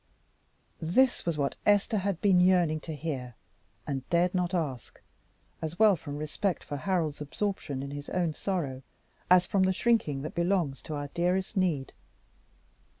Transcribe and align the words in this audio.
This 0.81 1.27
was 1.27 1.37
what 1.37 1.53
Esther 1.63 1.99
had 1.99 2.19
been 2.21 2.39
yearning 2.41 2.79
to 2.79 2.95
hear 2.95 3.35
and 3.85 4.09
dared 4.09 4.33
not 4.33 4.51
ask, 4.51 4.99
as 5.61 5.77
well 5.77 5.95
from 5.95 6.17
respect 6.17 6.63
for 6.63 6.75
Harold's 6.77 7.21
absorption 7.21 7.83
in 7.83 7.91
his 7.91 8.09
own 8.09 8.33
sorrow, 8.33 8.81
as 9.29 9.45
from 9.45 9.61
the 9.61 9.73
shrinking 9.73 10.23
that 10.23 10.33
belongs 10.33 10.81
to 10.81 10.95
our 10.95 11.09
dearest 11.09 11.55
need. 11.55 11.93